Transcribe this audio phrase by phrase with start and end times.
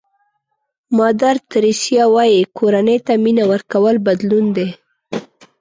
[0.97, 4.67] مادر تریسیا وایي کورنۍ ته مینه ورکول بدلون دی.